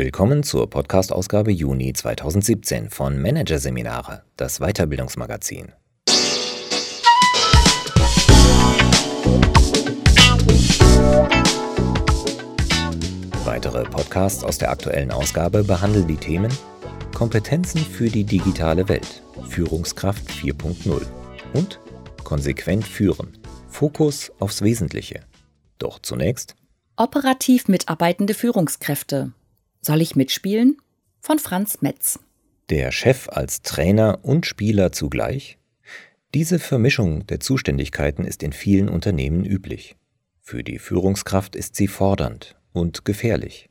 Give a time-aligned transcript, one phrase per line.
[0.00, 5.72] Willkommen zur Podcast-Ausgabe Juni 2017 von Managerseminare, das Weiterbildungsmagazin.
[13.44, 16.50] Weitere Podcasts aus der aktuellen Ausgabe behandeln die Themen
[17.14, 21.02] Kompetenzen für die digitale Welt, Führungskraft 4.0
[21.52, 21.78] und
[22.24, 23.36] Konsequent führen,
[23.68, 25.20] Fokus aufs Wesentliche.
[25.76, 26.56] Doch zunächst
[26.96, 29.32] Operativ mitarbeitende Führungskräfte,
[29.80, 30.76] soll ich mitspielen?
[31.20, 32.18] Von Franz Metz.
[32.70, 35.58] Der Chef als Trainer und Spieler zugleich?
[36.34, 39.96] Diese Vermischung der Zuständigkeiten ist in vielen Unternehmen üblich.
[40.40, 43.68] Für die Führungskraft ist sie fordernd und gefährlich.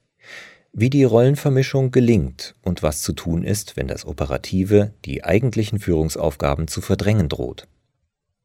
[0.73, 6.67] Wie die Rollenvermischung gelingt und was zu tun ist, wenn das Operative die eigentlichen Führungsaufgaben
[6.67, 7.67] zu verdrängen droht.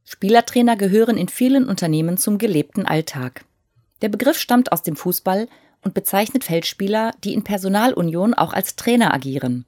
[0.05, 3.45] Spielertrainer gehören in vielen Unternehmen zum gelebten Alltag.
[4.03, 5.49] Der Begriff stammt aus dem Fußball
[5.85, 9.67] und bezeichnet Feldspieler, die in Personalunion auch als Trainer agieren.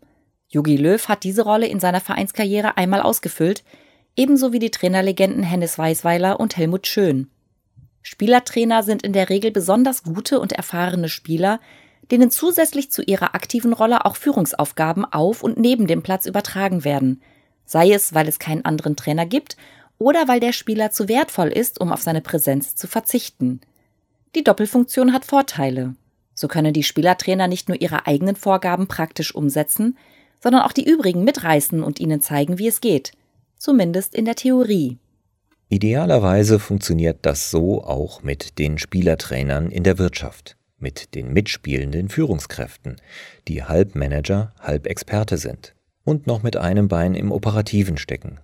[0.49, 3.65] Jogi Löw hat diese Rolle in seiner Vereinskarriere einmal ausgefüllt,
[4.17, 7.31] ebenso wie die Trainerlegenden Hennes Weisweiler und Helmut Schön.
[8.03, 11.61] Spielertrainer sind in der Regel besonders gute und erfahrene Spieler,
[12.11, 17.21] denen zusätzlich zu ihrer aktiven Rolle auch Führungsaufgaben auf und neben dem Platz übertragen werden,
[17.65, 19.57] sei es, weil es keinen anderen Trainer gibt
[19.99, 23.61] oder weil der Spieler zu wertvoll ist, um auf seine Präsenz zu verzichten.
[24.37, 25.97] Die Doppelfunktion hat Vorteile.
[26.37, 29.97] So können die Spielertrainer nicht nur ihre eigenen Vorgaben praktisch umsetzen,
[30.41, 33.13] sondern auch die übrigen mitreißen und ihnen zeigen, wie es geht.
[33.59, 34.99] Zumindest in der Theorie.
[35.71, 42.97] Idealerweise funktioniert das so auch mit den Spielertrainern in der Wirtschaft, mit den mitspielenden Führungskräften,
[43.49, 48.39] die halb Manager, halb Experte sind und noch mit einem Bein im Operativen stecken,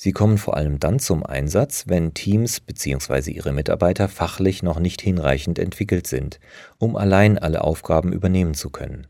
[0.00, 3.32] Sie kommen vor allem dann zum Einsatz, wenn Teams bzw.
[3.32, 6.38] ihre Mitarbeiter fachlich noch nicht hinreichend entwickelt sind,
[6.78, 9.08] um allein alle Aufgaben übernehmen zu können.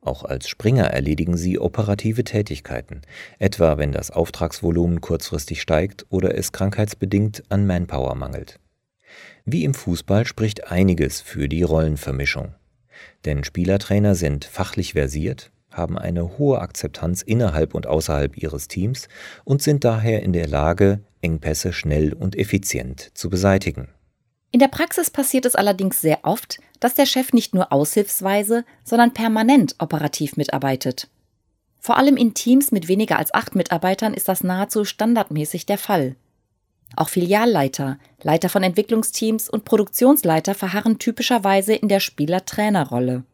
[0.00, 3.02] Auch als Springer erledigen sie operative Tätigkeiten,
[3.38, 8.60] etwa wenn das Auftragsvolumen kurzfristig steigt oder es krankheitsbedingt an Manpower mangelt.
[9.44, 12.54] Wie im Fußball spricht einiges für die Rollenvermischung.
[13.26, 19.08] Denn Spielertrainer sind fachlich versiert, haben eine hohe Akzeptanz innerhalb und außerhalb ihres Teams
[19.44, 23.88] und sind daher in der Lage, Engpässe schnell und effizient zu beseitigen.
[24.50, 29.14] In der Praxis passiert es allerdings sehr oft, dass der Chef nicht nur aushilfsweise, sondern
[29.14, 31.08] permanent operativ mitarbeitet.
[31.80, 36.16] Vor allem in Teams mit weniger als acht Mitarbeitern ist das nahezu standardmäßig der Fall.
[36.96, 43.24] Auch Filialleiter, Leiter von Entwicklungsteams und Produktionsleiter verharren typischerweise in der Spieler-Trainer-Rolle.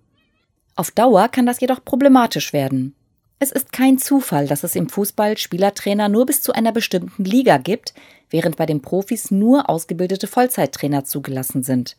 [0.77, 2.95] Auf Dauer kann das jedoch problematisch werden.
[3.39, 7.59] Es ist kein Zufall, dass es im Fußball Spielertrainer nur bis zu einer bestimmten Liga
[7.59, 7.95] gibt,
[8.31, 11.97] während bei den Profis nur ausgebildete Vollzeittrainer zugelassen sind.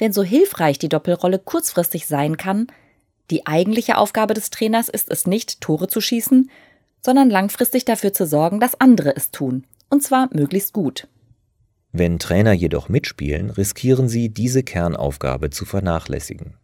[0.00, 2.66] Denn so hilfreich die Doppelrolle kurzfristig sein kann,
[3.30, 6.50] die eigentliche Aufgabe des Trainers ist es nicht, Tore zu schießen,
[7.00, 11.08] sondern langfristig dafür zu sorgen, dass andere es tun, und zwar möglichst gut.
[11.92, 16.54] Wenn Trainer jedoch mitspielen, riskieren sie, diese Kernaufgabe zu vernachlässigen.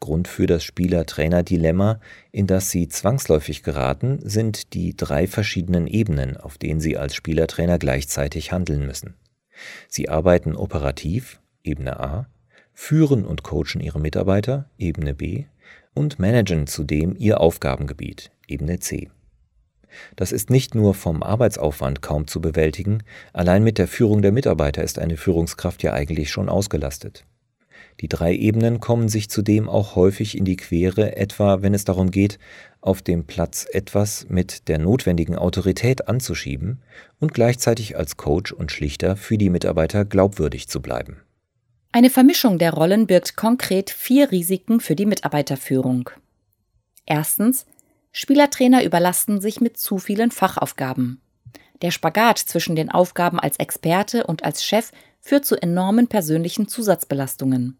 [0.00, 2.00] Grund für das Spieler-Trainer-Dilemma,
[2.32, 7.78] in das sie zwangsläufig geraten, sind die drei verschiedenen Ebenen, auf denen sie als Spielertrainer
[7.78, 9.14] gleichzeitig handeln müssen.
[9.88, 12.26] Sie arbeiten operativ, Ebene A,
[12.72, 15.44] führen und coachen ihre Mitarbeiter, Ebene B,
[15.92, 19.10] und managen zudem ihr Aufgabengebiet, Ebene C.
[20.16, 24.82] Das ist nicht nur vom Arbeitsaufwand kaum zu bewältigen, allein mit der Führung der Mitarbeiter
[24.82, 27.26] ist eine Führungskraft ja eigentlich schon ausgelastet.
[28.00, 32.10] Die drei Ebenen kommen sich zudem auch häufig in die Quere, etwa wenn es darum
[32.10, 32.38] geht,
[32.80, 36.80] auf dem Platz etwas mit der notwendigen Autorität anzuschieben
[37.18, 41.22] und gleichzeitig als Coach und Schlichter für die Mitarbeiter glaubwürdig zu bleiben.
[41.92, 46.10] Eine Vermischung der Rollen birgt konkret vier Risiken für die Mitarbeiterführung.
[47.04, 47.66] Erstens,
[48.12, 51.20] Spielertrainer überlasten sich mit zu vielen Fachaufgaben.
[51.82, 57.78] Der Spagat zwischen den Aufgaben als Experte und als Chef führt zu enormen persönlichen Zusatzbelastungen.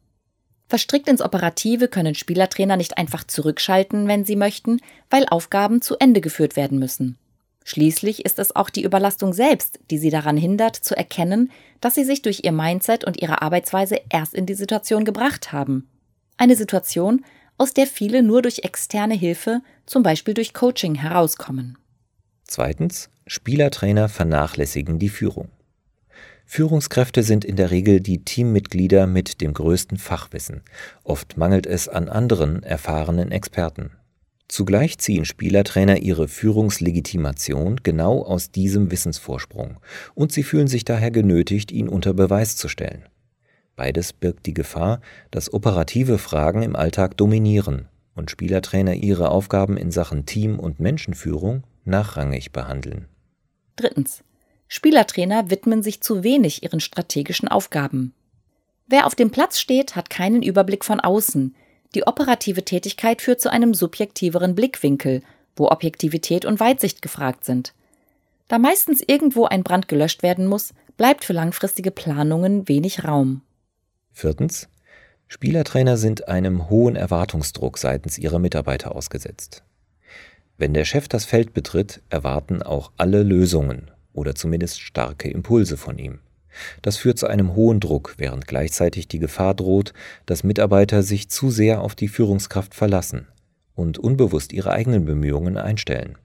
[0.69, 6.21] Verstrickt ins Operative können Spielertrainer nicht einfach zurückschalten, wenn sie möchten, weil Aufgaben zu Ende
[6.21, 7.19] geführt werden müssen.
[7.65, 11.51] Schließlich ist es auch die Überlastung selbst, die sie daran hindert, zu erkennen,
[11.81, 15.89] dass sie sich durch ihr Mindset und ihre Arbeitsweise erst in die Situation gebracht haben.
[16.37, 17.25] Eine Situation,
[17.59, 21.77] aus der viele nur durch externe Hilfe, zum Beispiel durch Coaching, herauskommen.
[22.45, 25.51] Zweitens, Spielertrainer vernachlässigen die Führung.
[26.53, 30.63] Führungskräfte sind in der Regel die Teammitglieder mit dem größten Fachwissen.
[31.05, 33.93] Oft mangelt es an anderen erfahrenen Experten.
[34.49, 39.79] Zugleich ziehen Spielertrainer ihre Führungslegitimation genau aus diesem Wissensvorsprung
[40.17, 43.05] und sie fühlen sich daher genötigt, ihn unter Beweis zu stellen.
[43.77, 47.87] Beides birgt die Gefahr, dass operative Fragen im Alltag dominieren
[48.17, 53.07] und Spielertrainer ihre Aufgaben in Sachen Team- und Menschenführung nachrangig behandeln.
[53.77, 54.25] Drittens.
[54.73, 58.15] Spielertrainer widmen sich zu wenig ihren strategischen Aufgaben.
[58.87, 61.57] Wer auf dem Platz steht, hat keinen Überblick von außen.
[61.97, 65.23] Die operative Tätigkeit führt zu einem subjektiveren Blickwinkel,
[65.57, 67.75] wo Objektivität und Weitsicht gefragt sind.
[68.47, 73.43] Da meistens irgendwo ein Brand gelöscht werden muss, bleibt für langfristige Planungen wenig Raum.
[74.13, 74.69] Viertens.
[75.27, 79.65] Spielertrainer sind einem hohen Erwartungsdruck seitens ihrer Mitarbeiter ausgesetzt.
[80.59, 85.99] Wenn der Chef das Feld betritt, erwarten auch alle Lösungen oder zumindest starke Impulse von
[85.99, 86.21] ihm.
[86.83, 89.93] Das führt zu einem hohen Druck, während gleichzeitig die Gefahr droht,
[90.27, 93.29] dass Mitarbeiter sich zu sehr auf die Führungskraft verlassen
[93.75, 96.19] und unbewusst ihre eigenen Bemühungen einstellen.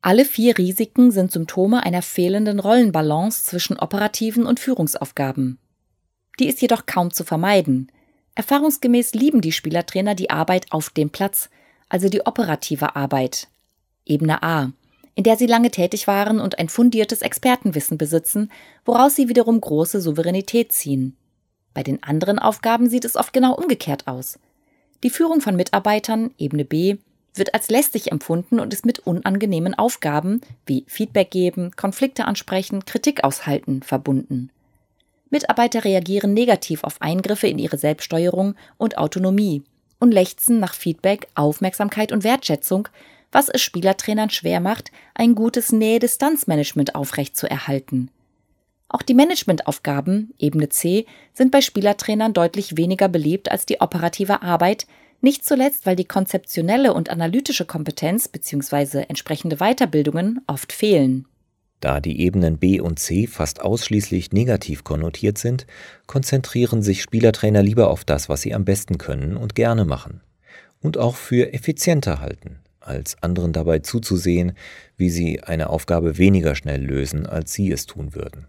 [0.00, 5.58] Alle vier Risiken sind Symptome einer fehlenden Rollenbalance zwischen operativen und Führungsaufgaben.
[6.38, 7.90] Die ist jedoch kaum zu vermeiden.
[8.36, 11.50] Erfahrungsgemäß lieben die Spielertrainer die Arbeit auf dem Platz,
[11.88, 13.48] also die operative Arbeit.
[14.06, 14.72] Ebene A,
[15.18, 18.52] in der sie lange tätig waren und ein fundiertes Expertenwissen besitzen,
[18.84, 21.16] woraus sie wiederum große Souveränität ziehen.
[21.74, 24.38] Bei den anderen Aufgaben sieht es oft genau umgekehrt aus.
[25.02, 26.98] Die Führung von Mitarbeitern, Ebene B,
[27.34, 33.24] wird als lästig empfunden und ist mit unangenehmen Aufgaben wie Feedback geben, Konflikte ansprechen, Kritik
[33.24, 34.50] aushalten verbunden.
[35.30, 39.64] Mitarbeiter reagieren negativ auf Eingriffe in ihre Selbststeuerung und Autonomie
[39.98, 42.86] und lechzen nach Feedback, Aufmerksamkeit und Wertschätzung,
[43.32, 48.10] was es Spielertrainern schwer macht, ein gutes Nähe-Distanz-Management aufrechtzuerhalten.
[48.88, 51.04] Auch die Managementaufgaben, Ebene C,
[51.34, 54.86] sind bei Spielertrainern deutlich weniger beliebt als die operative Arbeit,
[55.20, 59.04] nicht zuletzt, weil die konzeptionelle und analytische Kompetenz bzw.
[59.08, 61.26] entsprechende Weiterbildungen oft fehlen.
[61.80, 65.66] Da die Ebenen B und C fast ausschließlich negativ konnotiert sind,
[66.06, 70.20] konzentrieren sich Spielertrainer lieber auf das, was sie am besten können und gerne machen.
[70.80, 74.52] Und auch für effizienter halten, als anderen dabei zuzusehen,
[74.96, 78.46] wie sie eine Aufgabe weniger schnell lösen, als sie es tun würden.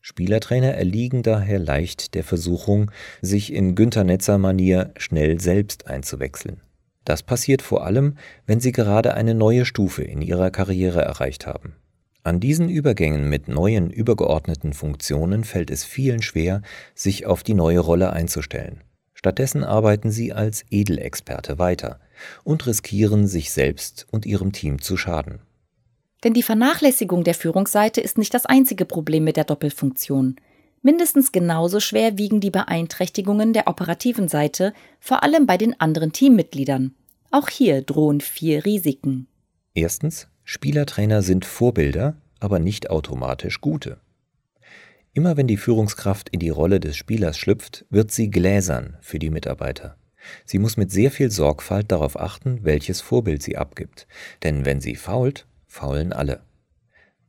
[0.00, 6.62] Spielertrainer erliegen daher leicht der Versuchung, sich in Günter Netzer Manier schnell selbst einzuwechseln.
[7.04, 8.16] Das passiert vor allem,
[8.46, 11.74] wenn sie gerade eine neue Stufe in ihrer Karriere erreicht haben.
[12.22, 16.60] An diesen Übergängen mit neuen übergeordneten Funktionen fällt es vielen schwer,
[16.94, 18.82] sich auf die neue Rolle einzustellen.
[19.14, 22.00] Stattdessen arbeiten sie als Edelexperte weiter
[22.44, 25.40] und riskieren, sich selbst und ihrem Team zu schaden.
[26.24, 30.36] Denn die Vernachlässigung der Führungsseite ist nicht das einzige Problem mit der Doppelfunktion.
[30.82, 36.94] Mindestens genauso schwer wiegen die Beeinträchtigungen der operativen Seite, vor allem bei den anderen Teammitgliedern.
[37.30, 39.26] Auch hier drohen vier Risiken.
[39.74, 43.98] Erstens, Spielertrainer sind Vorbilder, aber nicht automatisch gute.
[45.12, 49.30] Immer wenn die Führungskraft in die Rolle des Spielers schlüpft, wird sie gläsern für die
[49.30, 49.96] Mitarbeiter.
[50.44, 54.06] Sie muss mit sehr viel Sorgfalt darauf achten, welches Vorbild sie abgibt,
[54.42, 56.40] denn wenn sie fault, faulen alle.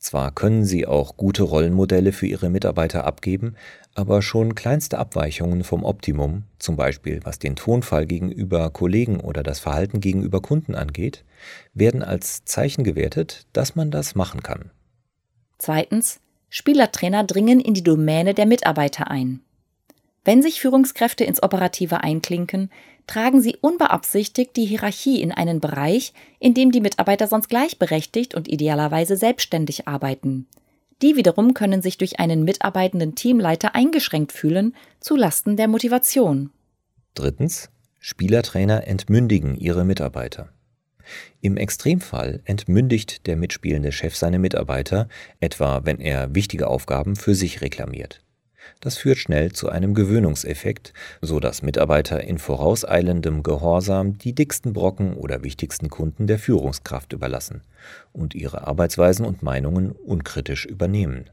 [0.02, 3.56] Zwar können sie auch gute Rollenmodelle für ihre Mitarbeiter abgeben,
[3.94, 9.60] aber schon kleinste Abweichungen vom Optimum, zum Beispiel was den Tonfall gegenüber Kollegen oder das
[9.60, 11.24] Verhalten gegenüber Kunden angeht,
[11.76, 14.72] werden als Zeichen gewertet, dass man das machen kann.
[15.60, 16.20] Zweitens.
[16.50, 19.40] Spielertrainer dringen in die Domäne der Mitarbeiter ein.
[20.24, 22.70] Wenn sich Führungskräfte ins Operative einklinken,
[23.08, 28.48] tragen sie unbeabsichtigt die Hierarchie in einen Bereich, in dem die Mitarbeiter sonst gleichberechtigt und
[28.48, 30.48] idealerweise selbstständig arbeiten.
[31.02, 36.52] Die wiederum können sich durch einen mitarbeitenden Teamleiter eingeschränkt fühlen, zu Lasten der Motivation.
[37.16, 37.70] Drittens.
[38.00, 40.50] Spielertrainer entmündigen ihre Mitarbeiter.
[41.40, 45.08] Im Extremfall entmündigt der mitspielende Chef seine Mitarbeiter,
[45.40, 48.24] etwa wenn er wichtige Aufgaben für sich reklamiert.
[48.80, 55.16] Das führt schnell zu einem Gewöhnungseffekt, so dass Mitarbeiter in vorauseilendem Gehorsam die dicksten Brocken
[55.16, 57.62] oder wichtigsten Kunden der Führungskraft überlassen
[58.14, 61.30] und ihre Arbeitsweisen und Meinungen unkritisch übernehmen.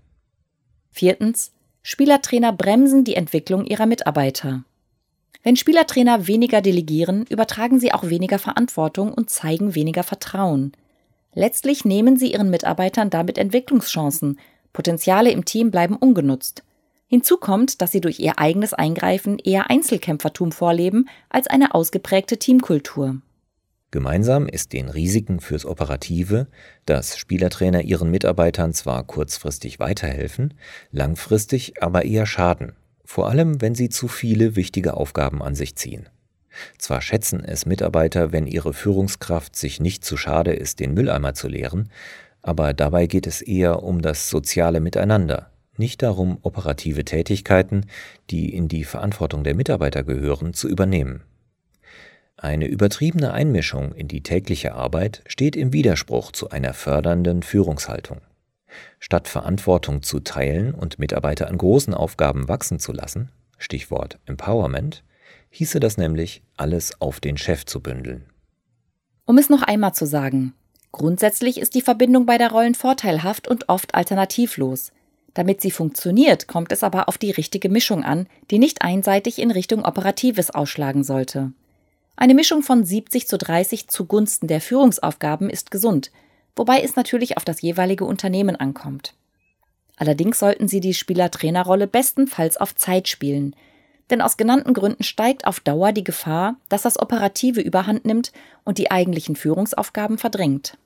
[0.91, 1.53] Viertens.
[1.83, 4.65] Spielertrainer bremsen die Entwicklung ihrer Mitarbeiter.
[5.43, 10.73] Wenn Spielertrainer weniger delegieren, übertragen sie auch weniger Verantwortung und zeigen weniger Vertrauen.
[11.35, 14.39] Letztlich nehmen sie ihren Mitarbeitern damit Entwicklungschancen,
[14.73, 16.63] Potenziale im Team bleiben ungenutzt.
[17.11, 23.23] Hinzu kommt, dass sie durch ihr eigenes Eingreifen eher Einzelkämpfertum vorleben als eine ausgeprägte Teamkultur.
[23.91, 26.49] Gemeinsam ist den Risiken fürs Operative,
[26.85, 30.53] dass Spielertrainer ihren Mitarbeitern zwar kurzfristig weiterhelfen,
[30.93, 32.73] langfristig aber eher schaden,
[33.07, 36.11] vor allem wenn sie zu viele wichtige Aufgaben an sich ziehen.
[36.77, 41.49] Zwar schätzen es Mitarbeiter, wenn ihre Führungskraft sich nicht zu schade ist, den Mülleimer zu
[41.49, 41.89] leeren,
[42.43, 47.87] aber dabei geht es eher um das soziale Miteinander, nicht darum, operative Tätigkeiten,
[48.31, 51.23] die in die Verantwortung der Mitarbeiter gehören, zu übernehmen.
[52.37, 58.21] Eine übertriebene Einmischung in die tägliche Arbeit steht im Widerspruch zu einer fördernden Führungshaltung.
[59.01, 65.03] Statt Verantwortung zu teilen und Mitarbeiter an großen Aufgaben wachsen zu lassen, Stichwort Empowerment,
[65.51, 68.27] hieße das nämlich, alles auf den Chef zu bündeln.
[69.25, 70.55] Um es noch einmal zu sagen,
[70.93, 74.93] grundsätzlich ist die Verbindung beider Rollen vorteilhaft und oft alternativlos.
[75.39, 79.53] Damit sie funktioniert, kommt es aber auf die richtige Mischung an, die nicht einseitig in
[79.53, 81.53] Richtung Operatives ausschlagen sollte.
[82.17, 86.11] Eine Mischung von 70 zu 30 zugunsten der Führungsaufgaben ist gesund,
[86.57, 89.15] wobei es natürlich auf das jeweilige Unternehmen ankommt.
[89.97, 93.55] Allerdings sollten Sie die Spieler-Trainer-Rolle bestenfalls auf Zeit spielen,
[94.11, 98.33] denn aus genannten Gründen steigt auf Dauer die Gefahr, dass das Operative überhand nimmt
[98.65, 100.77] und die eigentlichen Führungsaufgaben verdrängt.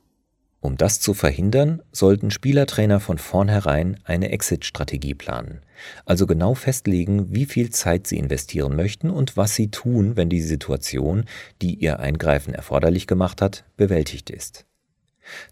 [0.62, 5.60] Um das zu verhindern, sollten Spielertrainer von vornherein eine Exit-Strategie planen,
[6.06, 10.40] also genau festlegen, wie viel Zeit sie investieren möchten und was sie tun, wenn die
[10.40, 11.24] Situation,
[11.60, 14.64] die ihr Eingreifen erforderlich gemacht hat, bewältigt ist.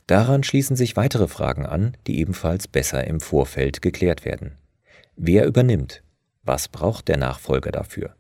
[0.07, 4.53] Daran schließen sich weitere Fragen an, die ebenfalls besser im Vorfeld geklärt werden.
[5.17, 6.05] Wer übernimmt?
[6.45, 8.15] Was braucht der Nachfolger dafür?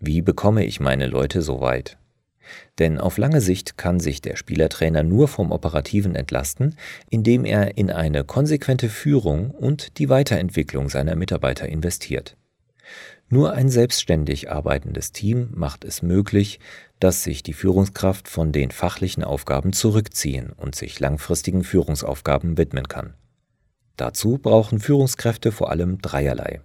[0.00, 1.96] Wie bekomme ich meine Leute so weit?
[2.78, 6.76] Denn auf lange Sicht kann sich der Spielertrainer nur vom Operativen entlasten,
[7.10, 12.36] indem er in eine konsequente Führung und die Weiterentwicklung seiner Mitarbeiter investiert.
[13.28, 16.60] Nur ein selbstständig arbeitendes Team macht es möglich,
[17.00, 23.14] dass sich die Führungskraft von den fachlichen Aufgaben zurückziehen und sich langfristigen Führungsaufgaben widmen kann.
[23.96, 26.60] Dazu brauchen Führungskräfte vor allem dreierlei.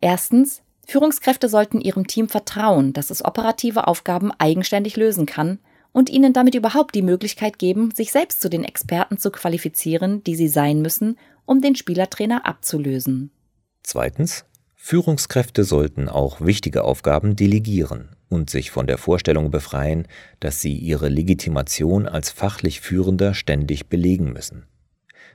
[0.00, 5.58] Erstens Führungskräfte sollten ihrem Team vertrauen, dass es operative Aufgaben eigenständig lösen kann
[5.92, 10.34] und ihnen damit überhaupt die Möglichkeit geben, sich selbst zu den Experten zu qualifizieren, die
[10.34, 13.30] sie sein müssen, um den Spielertrainer abzulösen.
[13.82, 14.46] Zweitens.
[14.80, 20.08] Führungskräfte sollten auch wichtige Aufgaben delegieren und sich von der Vorstellung befreien,
[20.40, 24.66] dass sie ihre Legitimation als fachlich Führender ständig belegen müssen.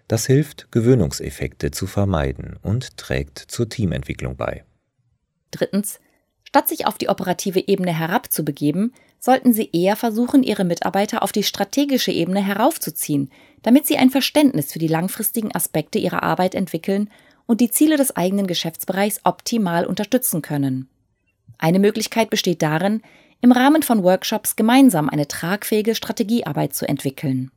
[0.08, 4.64] Das hilft, Gewöhnungseffekte zu vermeiden und trägt zur Teamentwicklung bei.
[5.54, 6.00] Drittens.
[6.44, 11.44] Statt sich auf die operative Ebene herabzubegeben, sollten Sie eher versuchen, Ihre Mitarbeiter auf die
[11.44, 13.32] strategische Ebene heraufzuziehen,
[13.62, 17.10] damit sie ein Verständnis für die langfristigen Aspekte ihrer Arbeit entwickeln
[17.46, 20.90] und die Ziele des eigenen Geschäftsbereichs optimal unterstützen können.
[21.58, 23.02] Eine Möglichkeit besteht darin,
[23.42, 27.52] im Rahmen von Workshops gemeinsam eine tragfähige Strategiearbeit zu entwickeln.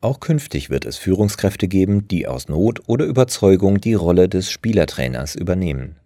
[0.00, 5.34] Auch künftig wird es Führungskräfte geben, die aus Not oder Überzeugung die Rolle des Spielertrainers
[5.34, 5.96] übernehmen.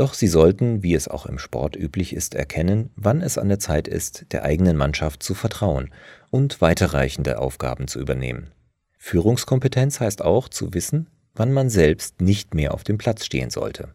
[0.00, 3.58] Doch sie sollten, wie es auch im Sport üblich ist, erkennen, wann es an der
[3.58, 5.90] Zeit ist, der eigenen Mannschaft zu vertrauen
[6.30, 8.50] und weiterreichende Aufgaben zu übernehmen.
[8.96, 13.92] Führungskompetenz heißt auch zu wissen, wann man selbst nicht mehr auf dem Platz stehen sollte.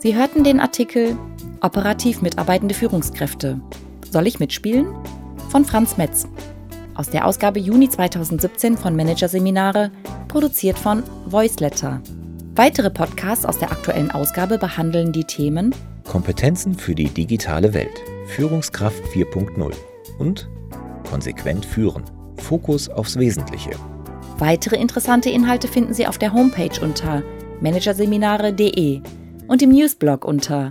[0.00, 1.16] Sie hörten den Artikel
[1.60, 3.60] Operativ mitarbeitende Führungskräfte.
[4.10, 4.86] Soll ich mitspielen?
[5.50, 6.26] Von Franz Metz.
[6.94, 9.90] Aus der Ausgabe Juni 2017 von Managerseminare,
[10.28, 12.00] produziert von Voiceletter.
[12.54, 15.74] Weitere Podcasts aus der aktuellen Ausgabe behandeln die Themen
[16.08, 19.72] Kompetenzen für die digitale Welt, Führungskraft 4.0
[20.18, 20.48] und
[21.08, 22.02] Konsequent führen,
[22.38, 23.70] Fokus aufs Wesentliche.
[24.38, 27.22] Weitere interessante Inhalte finden Sie auf der Homepage unter
[27.60, 29.02] managerseminare.de
[29.48, 30.70] und im Newsblog unter